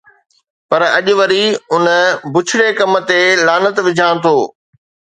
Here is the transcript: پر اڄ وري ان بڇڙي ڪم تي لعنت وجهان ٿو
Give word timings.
پر 0.69 0.81
اڄ 0.97 1.05
وري 1.19 1.43
ان 1.73 1.85
بڇڙي 2.33 2.69
ڪم 2.79 2.91
تي 3.07 3.19
لعنت 3.47 3.75
وجهان 3.85 4.15
ٿو 4.23 4.35